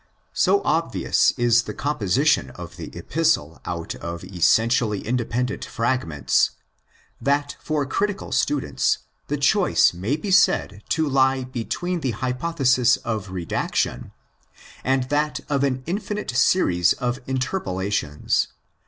[0.33, 6.49] So obvious is the composition of the Epistle out of essentially independent fragments
[7.21, 13.29] that for critical students the choice may be said to lie between the hypothesis of
[13.29, 14.11] redaction
[14.83, 18.47] and that of an infinite series of interpolations.